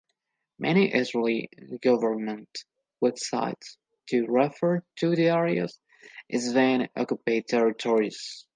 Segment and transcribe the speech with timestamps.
[0.57, 1.47] Many Israeli
[1.79, 2.65] government
[3.03, 3.77] websites
[4.07, 5.79] do refer to the areas
[6.31, 8.47] as being "occupied territories".